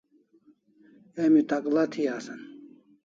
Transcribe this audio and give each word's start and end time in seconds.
Emi 1.23 1.41
takl'a 1.49 1.83
thi 1.93 2.03
asan 2.15 2.41